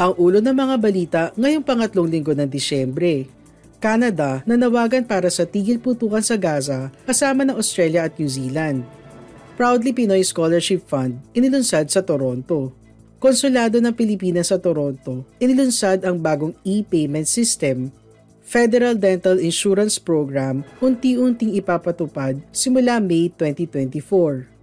Ang 0.00 0.16
ulo 0.16 0.40
ng 0.40 0.56
mga 0.56 0.76
balita 0.80 1.22
ngayong 1.36 1.60
pangatlong 1.60 2.08
linggo 2.08 2.32
ng 2.32 2.48
Disyembre. 2.48 3.28
Canada 3.84 4.40
nanawagan 4.48 5.04
para 5.04 5.28
sa 5.28 5.44
tigil 5.44 5.76
putukan 5.76 6.24
sa 6.24 6.40
Gaza 6.40 6.88
kasama 7.04 7.44
ng 7.44 7.60
Australia 7.60 8.08
at 8.08 8.16
New 8.16 8.32
Zealand. 8.32 8.80
Proudly 9.60 9.92
Pinoy 9.92 10.24
Scholarship 10.24 10.88
Fund 10.88 11.20
inilunsad 11.36 11.92
sa 11.92 12.00
Toronto. 12.00 12.72
Konsulado 13.20 13.76
ng 13.76 13.92
Pilipinas 13.92 14.48
sa 14.48 14.56
Toronto 14.56 15.28
inilunsad 15.36 16.00
ang 16.08 16.16
bagong 16.16 16.56
e-payment 16.64 17.28
system. 17.28 17.92
Federal 18.40 18.96
Dental 18.96 19.36
Insurance 19.36 20.00
Program 20.00 20.64
unti-unting 20.80 21.60
ipapatupad 21.60 22.40
simula 22.56 23.04
May 23.04 23.28
2024. 23.36 24.59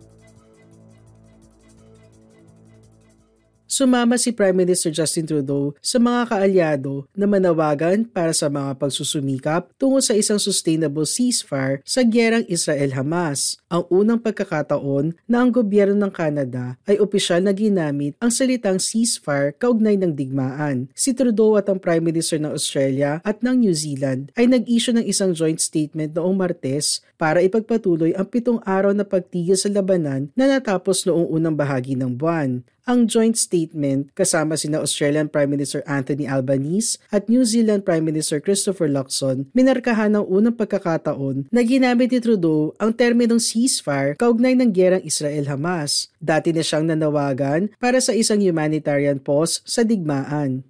Sumama 3.77 4.17
si 4.17 4.34
Prime 4.34 4.58
Minister 4.58 4.90
Justin 4.90 5.30
Trudeau 5.30 5.77
sa 5.85 6.02
mga 6.02 6.34
kaalyado 6.34 7.05
na 7.13 7.29
manawagan 7.29 8.10
para 8.10 8.34
sa 8.34 8.49
mga 8.49 8.74
pagsusumikap 8.82 9.70
tungo 9.77 10.02
sa 10.02 10.18
isang 10.18 10.41
sustainable 10.41 11.05
ceasefire 11.05 11.85
sa 11.85 12.02
gyerang 12.02 12.41
Israel-Hamas. 12.49 13.62
Ang 13.70 13.85
unang 13.93 14.18
pagkakataon 14.18 15.13
na 15.29 15.46
ang 15.46 15.54
gobyerno 15.54 15.93
ng 15.93 16.10
Canada 16.10 16.74
ay 16.90 16.98
opisyal 16.98 17.46
na 17.46 17.54
ginamit 17.54 18.18
ang 18.18 18.34
salitang 18.34 18.82
ceasefire 18.82 19.54
kaugnay 19.62 19.93
ng 19.93 20.18
digmaan. 20.18 20.90
Si 20.98 21.13
Trudeau 21.13 21.54
at 21.54 21.70
ang 21.70 21.77
Prime 21.77 22.02
Minister 22.02 22.41
ng 22.41 22.57
Australia 22.57 23.21
at 23.21 23.46
ng 23.46 23.62
New 23.62 23.77
Zealand 23.77 24.34
ay 24.34 24.49
nag-issue 24.49 24.98
ng 24.98 25.05
isang 25.05 25.37
joint 25.37 25.62
statement 25.62 26.18
noong 26.18 26.34
Martes 26.34 27.05
para 27.21 27.46
ipagpatuloy 27.46 28.18
ang 28.18 28.26
pitong 28.26 28.57
araw 28.65 28.90
na 28.98 29.05
pagtigil 29.05 29.54
sa 29.54 29.70
labanan 29.70 30.34
na 30.34 30.49
natapos 30.49 31.05
noong 31.05 31.30
unang 31.30 31.54
bahagi 31.54 31.93
ng 31.93 32.18
buwan. 32.18 32.65
Ang 32.88 33.04
joint 33.04 33.35
statement 33.35 34.16
kasama 34.16 34.55
sina 34.55 34.80
Australian 34.80 35.27
Prime 35.27 35.52
Minister 35.52 35.84
Anthony 35.84 36.24
Albanese 36.24 36.96
at 37.12 37.27
New 37.27 37.43
Zealand 37.43 37.84
Prime 37.84 38.07
Minister 38.07 38.40
Christopher 38.40 38.88
Luxon 38.88 39.52
minarkahan 39.52 40.16
ng 40.16 40.24
unang 40.24 40.55
pagkakataon 40.55 41.52
na 41.52 41.68
ginamit 41.68 42.15
ni 42.15 42.24
Trudeau 42.24 42.71
ang 42.80 42.96
terminong 42.96 43.43
ceasefire 43.43 44.15
kaugnay 44.15 44.55
ng 44.55 44.71
gerang 44.71 45.04
Israel-Hamas. 45.04 46.15
Dati 46.24 46.55
na 46.55 46.63
siyang 46.63 46.88
nanawagan 46.88 47.76
para 47.76 47.99
sa 47.99 48.15
isang 48.15 48.40
humanitarian 48.40 49.20
pause 49.20 49.60
sa 49.68 49.84
digmaan. 49.84 50.63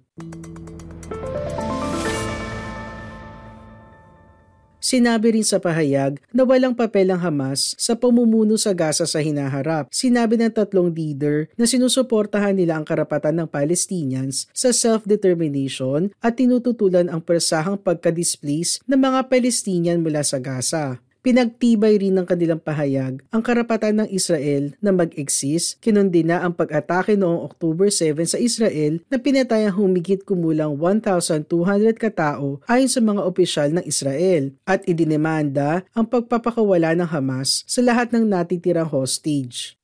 Sinabi 4.88 5.36
rin 5.36 5.44
sa 5.44 5.60
pahayag 5.60 6.16
na 6.32 6.48
walang 6.48 6.72
papel 6.72 7.12
ang 7.12 7.20
Hamas 7.20 7.76
sa 7.76 7.92
pamumuno 7.92 8.56
sa 8.56 8.72
Gaza 8.72 9.04
sa 9.04 9.20
hinaharap. 9.20 9.92
Sinabi 9.92 10.40
ng 10.40 10.48
tatlong 10.48 10.88
leader 10.88 11.44
na 11.60 11.68
sinusuportahan 11.68 12.56
nila 12.56 12.80
ang 12.80 12.88
karapatan 12.88 13.36
ng 13.44 13.48
Palestinians 13.52 14.48
sa 14.56 14.72
self-determination 14.72 16.16
at 16.24 16.40
tinututulan 16.40 17.12
ang 17.12 17.20
persahang 17.20 17.76
pagka-displace 17.76 18.80
ng 18.88 18.96
mga 18.96 19.28
Palestinian 19.28 20.00
mula 20.00 20.24
sa 20.24 20.40
Gaza. 20.40 21.04
Pinagtibay 21.18 21.98
rin 21.98 22.14
ng 22.14 22.22
kanilang 22.22 22.62
pahayag 22.62 23.18
ang 23.34 23.42
karapatan 23.42 24.06
ng 24.06 24.08
Israel 24.14 24.78
na 24.78 24.94
mag-exist, 24.94 25.82
kinundi 25.82 26.22
na 26.22 26.46
ang 26.46 26.54
pag-atake 26.54 27.18
noong 27.18 27.42
October 27.42 27.90
7 27.90 28.22
sa 28.22 28.38
Israel 28.38 29.02
na 29.10 29.18
pinatay 29.18 29.66
ang 29.66 29.74
humigit 29.82 30.22
kumulang 30.22 30.78
1,200 30.78 31.50
katao 31.98 32.62
ayon 32.70 32.86
sa 32.86 33.02
mga 33.02 33.26
opisyal 33.26 33.74
ng 33.74 33.82
Israel 33.82 34.54
at 34.62 34.86
idinemanda 34.86 35.82
ang 35.90 36.06
pagpapakawala 36.06 36.94
ng 36.94 37.10
Hamas 37.10 37.66
sa 37.66 37.82
lahat 37.82 38.14
ng 38.14 38.22
natitirang 38.22 38.86
hostage. 38.86 39.74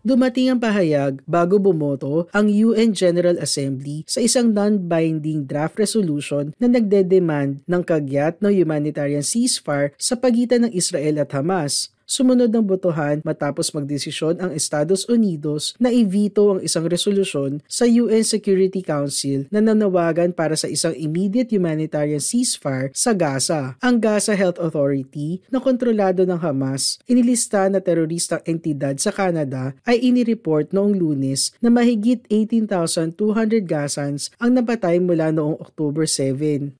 Dumating 0.00 0.48
ang 0.48 0.60
pahayag 0.64 1.20
bago 1.28 1.60
bumoto 1.60 2.24
ang 2.32 2.48
UN 2.48 2.96
General 2.96 3.36
Assembly 3.36 4.00
sa 4.08 4.24
isang 4.24 4.48
non-binding 4.48 5.44
draft 5.44 5.76
resolution 5.76 6.56
na 6.56 6.72
nagdedemand 6.72 7.60
ng 7.68 7.82
kagyat 7.84 8.40
ng 8.40 8.48
humanitarian 8.48 9.20
ceasefire 9.20 9.92
sa 10.00 10.16
pagitan 10.16 10.64
ng 10.64 10.72
Israel 10.72 11.20
at 11.20 11.36
Hamas 11.36 11.92
sumunod 12.10 12.50
ng 12.50 12.66
botohan 12.66 13.22
matapos 13.22 13.70
magdesisyon 13.70 14.42
ang 14.42 14.50
Estados 14.50 15.06
Unidos 15.06 15.78
na 15.78 15.94
i-veto 15.94 16.58
ang 16.58 16.60
isang 16.66 16.90
resolusyon 16.90 17.62
sa 17.70 17.86
UN 17.86 18.26
Security 18.26 18.82
Council 18.82 19.46
na 19.54 19.62
nanawagan 19.62 20.34
para 20.34 20.58
sa 20.58 20.66
isang 20.66 20.90
immediate 20.98 21.54
humanitarian 21.54 22.18
ceasefire 22.18 22.90
sa 22.90 23.14
Gaza. 23.14 23.78
Ang 23.78 24.02
Gaza 24.02 24.34
Health 24.34 24.58
Authority 24.58 25.38
na 25.54 25.62
kontrolado 25.62 26.26
ng 26.26 26.42
Hamas, 26.42 26.98
inilista 27.06 27.70
na 27.70 27.78
teroristang 27.78 28.42
entidad 28.42 28.98
sa 28.98 29.14
Canada 29.14 29.78
ay 29.86 30.02
inireport 30.02 30.74
noong 30.74 30.98
lunes 30.98 31.54
na 31.62 31.70
mahigit 31.70 32.26
18,200 32.26 33.62
Gazans 33.62 34.34
ang 34.42 34.58
napatay 34.58 34.98
mula 34.98 35.30
noong 35.30 35.62
October 35.62 36.10
7. 36.10 36.79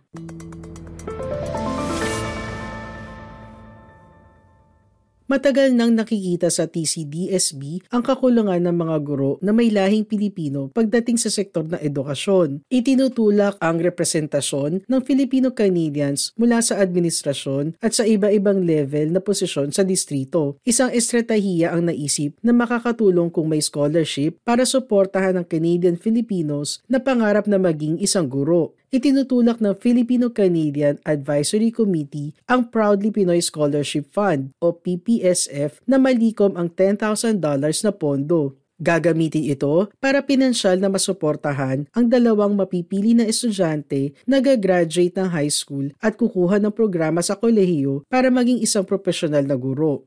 Matagal 5.23 5.71
nang 5.71 5.95
nakikita 5.95 6.51
sa 6.51 6.67
TCDSB 6.67 7.87
ang 7.95 8.03
kakulangan 8.03 8.59
ng 8.59 8.75
mga 8.75 8.97
guro 9.07 9.39
na 9.39 9.55
may 9.55 9.71
lahing 9.71 10.03
Pilipino 10.03 10.67
pagdating 10.75 11.15
sa 11.15 11.31
sektor 11.31 11.63
ng 11.63 11.79
edukasyon. 11.79 12.67
Itinutulak 12.67 13.55
ang 13.63 13.79
representasyon 13.79 14.83
ng 14.83 15.01
Filipino-Canadians 15.07 16.35
mula 16.35 16.59
sa 16.59 16.75
administrasyon 16.83 17.79
at 17.79 17.95
sa 17.95 18.03
iba-ibang 18.03 18.67
level 18.67 19.15
na 19.15 19.23
posisyon 19.23 19.71
sa 19.71 19.87
distrito. 19.87 20.59
Isang 20.67 20.91
estratahiya 20.91 21.71
ang 21.71 21.87
naisip 21.87 22.35
na 22.43 22.51
makakatulong 22.51 23.31
kung 23.31 23.47
may 23.47 23.63
scholarship 23.63 24.43
para 24.43 24.67
suportahan 24.67 25.39
ang 25.39 25.47
Canadian 25.47 25.95
Filipinos 25.95 26.83
na 26.91 26.99
pangarap 26.99 27.47
na 27.47 27.55
maging 27.55 27.95
isang 28.03 28.27
guro 28.27 28.75
itinutulak 28.93 29.57
ng 29.57 29.73
Filipino-Canadian 29.73 31.01
Advisory 31.01 31.73
Committee 31.73 32.37
ang 32.45 32.69
Proudly 32.69 33.09
Pinoy 33.09 33.41
Scholarship 33.41 34.13
Fund 34.13 34.53
o 34.61 34.69
PPSF 34.69 35.81
na 35.89 35.97
malikom 35.97 36.53
ang 36.53 36.69
$10,000 36.69 37.41
na 37.41 37.91
pondo. 37.91 38.61
Gagamitin 38.77 39.49
ito 39.49 39.89
para 39.97 40.21
pinansyal 40.21 40.77
na 40.77 40.93
masuportahan 40.93 41.89
ang 41.93 42.05
dalawang 42.05 42.53
mapipili 42.53 43.17
na 43.17 43.25
estudyante 43.25 44.13
na 44.29 44.37
gagraduate 44.43 45.13
ng 45.17 45.29
high 45.29 45.49
school 45.49 45.89
at 45.97 46.13
kukuha 46.13 46.61
ng 46.61 46.73
programa 46.73 47.25
sa 47.25 47.33
kolehiyo 47.33 48.05
para 48.11 48.29
maging 48.29 48.61
isang 48.61 48.85
profesional 48.85 49.45
na 49.45 49.57
guro. 49.57 50.05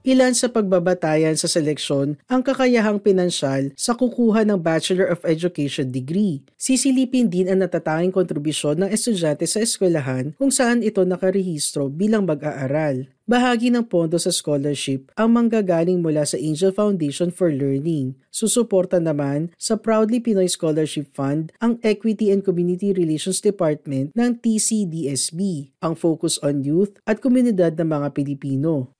Ilan 0.00 0.32
sa 0.32 0.48
pagbabatayan 0.48 1.36
sa 1.36 1.44
seleksyon 1.44 2.16
ang 2.24 2.40
kakayahang 2.40 3.04
pinansyal 3.04 3.76
sa 3.76 3.92
kukuha 3.92 4.48
ng 4.48 4.56
Bachelor 4.56 5.12
of 5.12 5.20
Education 5.28 5.92
degree. 5.92 6.40
Sisilipin 6.56 7.28
din 7.28 7.52
ang 7.52 7.60
natatanging 7.60 8.08
kontribusyon 8.08 8.80
ng 8.80 8.88
estudyante 8.88 9.44
sa 9.44 9.60
eskwelahan 9.60 10.32
kung 10.40 10.48
saan 10.48 10.80
ito 10.80 11.04
nakarehistro 11.04 11.92
bilang 11.92 12.24
mag-aaral. 12.24 13.12
Bahagi 13.28 13.68
ng 13.68 13.84
pondo 13.92 14.16
sa 14.16 14.32
scholarship 14.32 15.12
ang 15.20 15.36
manggagaling 15.36 16.00
mula 16.00 16.24
sa 16.24 16.40
Angel 16.40 16.72
Foundation 16.72 17.28
for 17.28 17.52
Learning. 17.52 18.16
Susuporta 18.32 18.96
naman 19.04 19.52
sa 19.60 19.76
Proudly 19.76 20.24
Pinoy 20.24 20.48
Scholarship 20.48 21.12
Fund 21.12 21.52
ang 21.60 21.76
Equity 21.84 22.32
and 22.32 22.40
Community 22.40 22.96
Relations 22.96 23.44
Department 23.44 24.16
ng 24.16 24.30
TCDSB, 24.40 25.70
ang 25.84 25.92
focus 25.92 26.40
on 26.40 26.64
youth 26.64 26.96
at 27.04 27.20
komunidad 27.20 27.76
ng 27.76 27.86
mga 28.00 28.08
Pilipino. 28.16 28.96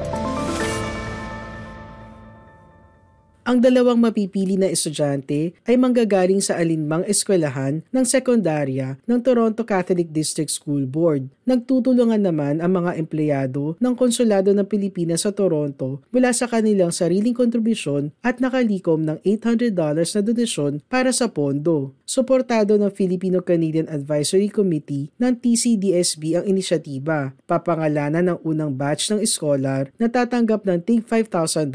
Thank 0.00 0.16
you. 0.16 0.21
Ang 3.42 3.58
dalawang 3.58 3.98
mapipili 3.98 4.54
na 4.54 4.70
estudyante 4.70 5.50
ay 5.66 5.74
manggagaling 5.74 6.38
sa 6.38 6.62
alinmang 6.62 7.02
eskwelahan 7.10 7.82
ng 7.90 8.04
sekundarya 8.06 9.02
ng 9.02 9.18
Toronto 9.18 9.66
Catholic 9.66 10.14
District 10.14 10.46
School 10.46 10.86
Board. 10.86 11.26
Nagtutulungan 11.42 12.22
naman 12.22 12.62
ang 12.62 12.70
mga 12.78 12.94
empleyado 13.02 13.74
ng 13.82 13.98
Konsulado 13.98 14.54
ng 14.54 14.62
Pilipinas 14.62 15.26
sa 15.26 15.34
Toronto 15.34 16.06
mula 16.14 16.30
sa 16.30 16.46
kanilang 16.46 16.94
sariling 16.94 17.34
kontribusyon 17.34 18.14
at 18.22 18.38
nakalikom 18.38 19.02
ng 19.02 19.18
$800 19.26 19.74
na 19.74 20.20
donasyon 20.22 20.72
para 20.86 21.10
sa 21.10 21.26
pondo. 21.26 21.98
Suportado 22.06 22.78
ng 22.78 22.94
Filipino-Canadian 22.94 23.90
Advisory 23.90 24.54
Committee 24.54 25.10
ng 25.18 25.34
TCDSB 25.34 26.38
ang 26.38 26.44
inisyatiba. 26.46 27.34
Papangalanan 27.50 28.22
ng 28.30 28.38
unang 28.46 28.70
batch 28.70 29.10
ng 29.10 29.18
scholar 29.26 29.90
na 29.98 30.06
tatanggap 30.06 30.62
ng 30.62 30.78
tig 30.78 31.02
$5,000 31.02 31.72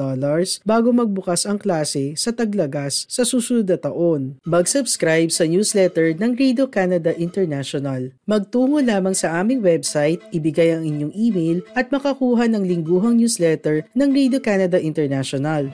bago 0.63 0.95
magbukas 0.95 1.43
ang 1.43 1.56
klase 1.59 2.15
sa 2.15 2.33
Taglagas 2.33 3.05
sa 3.09 3.27
susunod 3.27 3.67
na 3.67 3.75
taon. 3.75 4.39
Mag-subscribe 4.47 5.29
sa 5.29 5.43
newsletter 5.43 6.15
ng 6.15 6.37
Radio 6.37 6.65
Canada 6.69 7.11
International. 7.13 8.13
Magtungo 8.23 8.79
lamang 8.79 9.17
sa 9.17 9.41
aming 9.41 9.59
website, 9.59 10.23
ibigay 10.31 10.73
ang 10.73 10.87
inyong 10.87 11.13
email 11.13 11.57
at 11.75 11.91
makakuha 11.91 12.47
ng 12.47 12.63
lingguhang 12.63 13.19
newsletter 13.19 13.83
ng 13.91 14.09
Radio 14.13 14.39
Canada 14.39 14.79
International. 14.79 15.67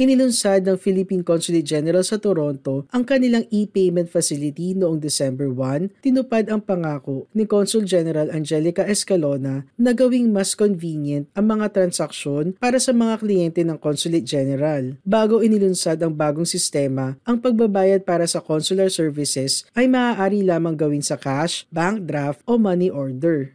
Inilunsad 0.00 0.64
ng 0.64 0.80
Philippine 0.80 1.20
Consulate 1.20 1.76
General 1.76 2.00
sa 2.00 2.16
Toronto 2.16 2.88
ang 2.88 3.04
kanilang 3.04 3.44
e-payment 3.52 4.08
facility 4.08 4.72
noong 4.72 4.96
December 4.96 5.52
1, 5.52 6.00
tinupad 6.00 6.48
ang 6.48 6.64
pangako 6.64 7.28
ni 7.36 7.44
Consul 7.44 7.84
General 7.84 8.32
Angelica 8.32 8.80
Escalona 8.88 9.68
na 9.76 9.92
gawing 9.92 10.32
mas 10.32 10.56
convenient 10.56 11.28
ang 11.36 11.52
mga 11.52 11.76
transaksyon 11.76 12.56
para 12.56 12.80
sa 12.80 12.96
mga 12.96 13.20
kliyente 13.20 13.60
ng 13.60 13.76
Consulate 13.76 14.24
General. 14.24 14.96
Bago 15.04 15.44
inilunsad 15.44 16.00
ang 16.00 16.16
bagong 16.16 16.48
sistema, 16.48 17.20
ang 17.28 17.36
pagbabayad 17.36 18.00
para 18.00 18.24
sa 18.24 18.40
consular 18.40 18.88
services 18.88 19.68
ay 19.76 19.84
maaari 19.84 20.40
lamang 20.40 20.80
gawin 20.80 21.04
sa 21.04 21.20
cash, 21.20 21.68
bank 21.68 22.08
draft 22.08 22.40
o 22.48 22.56
money 22.56 22.88
order. 22.88 23.52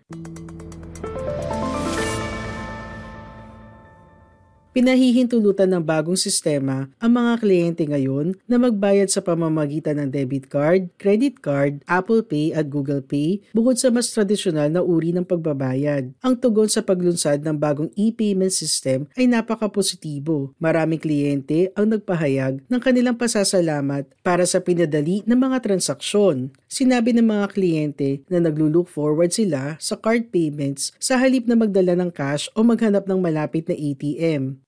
Pinahihintulutan 4.76 5.72
ng 5.72 5.88
bagong 5.88 6.20
sistema 6.20 6.92
ang 7.00 7.16
mga 7.16 7.40
kliyente 7.40 7.88
ngayon 7.88 8.36
na 8.44 8.60
magbayad 8.60 9.08
sa 9.08 9.24
pamamagitan 9.24 9.96
ng 10.04 10.12
debit 10.12 10.52
card, 10.52 10.92
credit 11.00 11.40
card, 11.40 11.80
Apple 11.88 12.20
Pay 12.28 12.52
at 12.52 12.68
Google 12.68 13.00
Pay 13.00 13.40
bukod 13.56 13.80
sa 13.80 13.88
mas 13.88 14.12
tradisyonal 14.12 14.68
na 14.68 14.84
uri 14.84 15.16
ng 15.16 15.24
pagbabayad. 15.24 16.12
Ang 16.20 16.36
tugon 16.44 16.68
sa 16.68 16.84
paglunsad 16.84 17.40
ng 17.40 17.56
bagong 17.56 17.88
e-payment 17.96 18.52
system 18.52 19.08
ay 19.16 19.32
napaka-positibo. 19.32 20.52
Maraming 20.60 21.00
kliyente 21.00 21.72
ang 21.72 21.96
nagpahayag 21.96 22.68
ng 22.68 22.82
kanilang 22.84 23.16
pasasalamat 23.16 24.12
para 24.28 24.44
sa 24.44 24.60
pinadali 24.60 25.24
ng 25.24 25.40
mga 25.40 25.72
transaksyon. 25.72 26.52
Sinabi 26.68 27.16
ng 27.16 27.24
mga 27.24 27.48
kliyente 27.56 28.28
na 28.28 28.44
naglulook 28.44 28.92
forward 28.92 29.32
sila 29.32 29.80
sa 29.80 29.96
card 29.96 30.36
payments 30.36 30.92
sa 31.00 31.16
halip 31.16 31.48
na 31.48 31.56
magdala 31.56 31.96
ng 31.96 32.12
cash 32.12 32.52
o 32.52 32.60
maghanap 32.60 33.08
ng 33.08 33.24
malapit 33.24 33.72
na 33.72 33.76
ATM. 33.80 34.65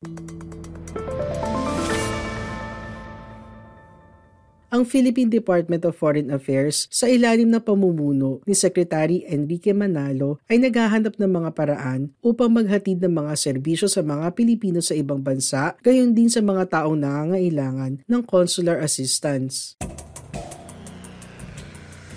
Ang 4.77 4.85
Philippine 4.85 5.25
Department 5.25 5.89
of 5.89 5.97
Foreign 5.97 6.29
Affairs 6.29 6.85
sa 6.93 7.09
ilalim 7.09 7.49
ng 7.49 7.65
pamumuno 7.65 8.45
ni 8.45 8.53
Secretary 8.53 9.25
Enrique 9.25 9.73
Manalo 9.73 10.37
ay 10.45 10.61
naghahanap 10.61 11.17
ng 11.17 11.31
mga 11.41 11.49
paraan 11.57 12.13
upang 12.21 12.53
maghatid 12.53 13.01
ng 13.01 13.09
mga 13.09 13.33
serbisyo 13.41 13.89
sa 13.89 14.05
mga 14.05 14.37
Pilipino 14.37 14.77
sa 14.85 14.93
ibang 14.93 15.25
bansa, 15.25 15.73
gayon 15.81 16.13
din 16.13 16.29
sa 16.29 16.45
mga 16.45 16.69
taong 16.69 17.01
nangangailangan 17.01 18.05
ng 18.05 18.21
consular 18.29 18.77
assistance. 18.77 19.81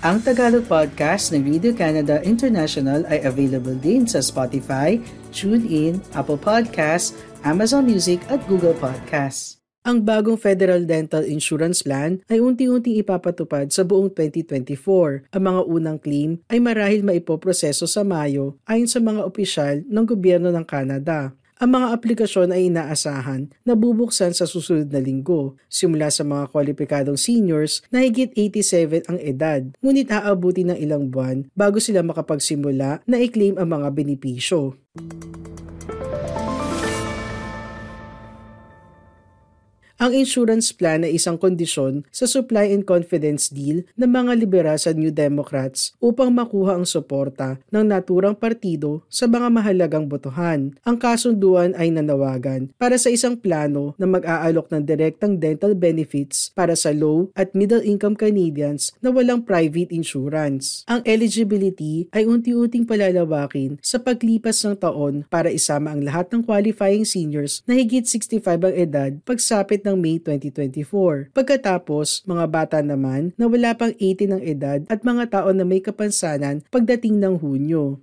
Ang 0.01 0.17
Tagalog 0.25 0.65
podcast 0.65 1.29
ng 1.29 1.45
Radio 1.45 1.77
Canada 1.77 2.21
International 2.25 3.05
ay 3.09 3.21
available 3.21 3.77
din 3.77 4.09
sa 4.09 4.17
Spotify, 4.17 4.97
TuneIn, 5.29 6.01
Apple 6.17 6.41
Podcasts, 6.41 7.13
Amazon 7.41 7.89
Music 7.89 8.21
at 8.29 8.37
Google 8.45 8.77
Podcasts. 8.77 9.57
Ang 9.81 10.05
bagong 10.05 10.37
Federal 10.37 10.85
Dental 10.85 11.25
Insurance 11.25 11.81
Plan 11.81 12.21
ay 12.29 12.37
unti-unting 12.37 13.01
ipapatupad 13.01 13.73
sa 13.73 13.81
buong 13.81 14.13
2024. 14.13 15.33
Ang 15.33 15.43
mga 15.49 15.61
unang 15.65 15.97
claim 15.97 16.37
ay 16.53 16.61
marahil 16.61 17.01
maipoproseso 17.01 17.89
sa 17.89 18.05
Mayo 18.05 18.61
ayon 18.69 18.85
sa 18.85 19.01
mga 19.01 19.25
opisyal 19.25 19.81
ng 19.89 20.05
gobyerno 20.05 20.53
ng 20.53 20.61
Canada. 20.69 21.33
Ang 21.57 21.81
mga 21.81 21.87
aplikasyon 21.97 22.53
ay 22.53 22.69
inaasahan 22.69 23.49
na 23.65 23.73
bubuksan 23.73 24.37
sa 24.37 24.45
susunod 24.45 24.93
na 24.93 25.01
linggo, 25.01 25.57
simula 25.65 26.13
sa 26.13 26.21
mga 26.21 26.45
kwalipikadong 26.53 27.17
seniors 27.17 27.81
na 27.89 28.05
higit 28.05 28.29
87 28.37 29.09
ang 29.09 29.17
edad, 29.17 29.65
ngunit 29.81 30.13
aabuti 30.13 30.61
ng 30.61 30.77
ilang 30.77 31.09
buwan 31.09 31.49
bago 31.57 31.81
sila 31.81 32.05
makapagsimula 32.05 33.01
na 33.09 33.17
i-claim 33.17 33.57
ang 33.57 33.81
mga 33.81 33.97
benepisyo. 33.97 34.77
Ang 40.01 40.17
insurance 40.17 40.73
plan 40.73 41.05
ay 41.05 41.21
isang 41.21 41.37
kondisyon 41.37 42.01
sa 42.09 42.25
supply 42.25 42.73
and 42.73 42.89
confidence 42.89 43.53
deal 43.53 43.85
ng 43.93 44.09
mga 44.09 44.33
liberal 44.33 44.73
sa 44.73 44.97
New 44.97 45.13
Democrats 45.13 45.93
upang 46.01 46.33
makuha 46.33 46.73
ang 46.73 46.89
suporta 46.89 47.61
ng 47.69 47.85
naturang 47.85 48.33
partido 48.33 49.05
sa 49.13 49.29
mga 49.29 49.53
mahalagang 49.53 50.09
botohan. 50.09 50.73
Ang 50.81 50.97
kasunduan 50.97 51.77
ay 51.77 51.93
nanawagan 51.93 52.73
para 52.81 52.97
sa 52.97 53.13
isang 53.13 53.37
plano 53.37 53.93
na 54.01 54.09
mag-aalok 54.09 54.73
ng 54.73 54.89
direktang 54.89 55.37
dental 55.37 55.77
benefits 55.77 56.49
para 56.57 56.73
sa 56.73 56.89
low 56.89 57.29
at 57.37 57.53
middle 57.53 57.85
income 57.85 58.17
Canadians 58.17 58.97
na 59.05 59.13
walang 59.13 59.45
private 59.45 59.93
insurance. 59.93 60.81
Ang 60.89 61.05
eligibility 61.05 62.09
ay 62.09 62.25
unti-unting 62.25 62.89
palalawakin 62.89 63.77
sa 63.85 64.01
paglipas 64.01 64.65
ng 64.65 64.81
taon 64.81 65.29
para 65.29 65.53
isama 65.53 65.93
ang 65.93 66.01
lahat 66.01 66.25
ng 66.33 66.41
qualifying 66.41 67.05
seniors 67.05 67.61
na 67.69 67.77
higit 67.77 68.09
65 68.09 68.41
ang 68.65 68.73
edad 68.73 69.13
pagsapit 69.29 69.85
ng 69.85 69.90
ng 69.91 69.99
May 69.99 70.23
2024. 70.23 71.35
Pagkatapos, 71.35 72.23
mga 72.23 72.45
bata 72.47 72.79
naman 72.79 73.35
na 73.35 73.51
wala 73.51 73.75
pang 73.75 73.91
18 73.99 74.39
ng 74.39 74.41
edad 74.41 74.79
at 74.87 75.03
mga 75.03 75.27
tao 75.27 75.51
na 75.51 75.67
may 75.67 75.83
kapansanan 75.83 76.63
pagdating 76.71 77.19
ng 77.19 77.35
Hunyo. 77.43 77.99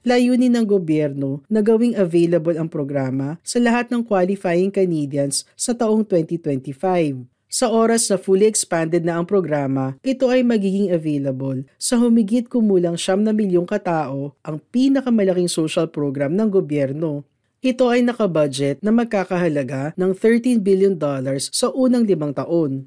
Layunin 0.00 0.56
ng 0.56 0.66
gobyerno 0.66 1.44
na 1.46 1.60
gawing 1.60 1.92
available 1.94 2.56
ang 2.56 2.72
programa 2.72 3.36
sa 3.44 3.60
lahat 3.60 3.92
ng 3.92 4.00
qualifying 4.00 4.72
Canadians 4.72 5.44
sa 5.54 5.76
taong 5.76 6.08
2025. 6.08 7.39
Sa 7.50 7.66
oras 7.66 8.06
na 8.06 8.14
fully 8.14 8.46
expanded 8.46 9.02
na 9.02 9.18
ang 9.18 9.26
programa, 9.26 9.98
ito 10.06 10.30
ay 10.30 10.46
magiging 10.46 10.94
available 10.94 11.66
sa 11.82 11.98
humigit 11.98 12.46
kumulang 12.46 12.94
siyam 12.94 13.26
na 13.26 13.34
milyong 13.34 13.66
katao 13.66 14.38
ang 14.46 14.62
pinakamalaking 14.70 15.50
social 15.50 15.90
program 15.90 16.38
ng 16.38 16.46
gobyerno. 16.46 17.26
Ito 17.58 17.90
ay 17.90 18.06
nakabudget 18.06 18.86
na 18.86 18.94
magkakahalaga 18.94 19.98
ng 19.98 20.14
13 20.14 20.62
billion 20.62 20.94
dollars 20.94 21.50
sa 21.50 21.74
unang 21.74 22.06
limang 22.06 22.30
taon. 22.30 22.86